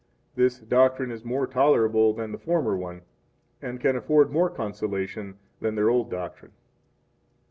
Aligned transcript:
7 0.31 0.43
This 0.43 0.57
doctrine 0.57 1.11
is 1.11 1.23
more 1.23 1.45
tolerable 1.45 2.11
than 2.11 2.31
the 2.31 2.39
former 2.39 2.75
one, 2.75 3.03
and 3.61 3.79
can 3.79 3.95
afford 3.95 4.31
more 4.31 4.49
consolation 4.49 5.37
than 5.59 5.75
their 5.75 5.91
old 5.91 6.09
doctrine. 6.09 6.53